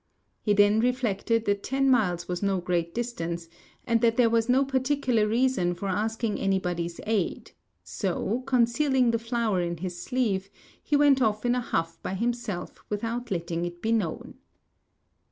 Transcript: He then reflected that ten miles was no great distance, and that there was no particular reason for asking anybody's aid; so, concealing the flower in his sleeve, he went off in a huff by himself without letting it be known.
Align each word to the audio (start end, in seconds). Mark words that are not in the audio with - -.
He 0.41 0.53
then 0.53 0.79
reflected 0.79 1.45
that 1.45 1.61
ten 1.61 1.87
miles 1.87 2.27
was 2.27 2.41
no 2.41 2.59
great 2.59 2.91
distance, 2.91 3.47
and 3.85 4.01
that 4.01 4.17
there 4.17 4.31
was 4.31 4.49
no 4.49 4.65
particular 4.65 5.27
reason 5.27 5.75
for 5.75 5.87
asking 5.89 6.39
anybody's 6.39 6.99
aid; 7.05 7.51
so, 7.83 8.41
concealing 8.47 9.11
the 9.11 9.19
flower 9.19 9.61
in 9.61 9.77
his 9.77 10.01
sleeve, 10.01 10.49
he 10.81 10.95
went 10.95 11.21
off 11.21 11.45
in 11.45 11.53
a 11.53 11.61
huff 11.61 12.01
by 12.01 12.15
himself 12.15 12.79
without 12.89 13.29
letting 13.29 13.63
it 13.63 13.79
be 13.79 13.91
known. 13.91 14.39